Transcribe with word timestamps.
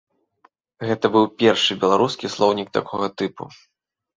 Гэта 0.91 1.05
быў 1.15 1.25
першы 1.43 1.77
беларускі 1.83 2.33
слоўнік 2.37 2.67
такога 2.79 3.13
тыпу. 3.21 3.43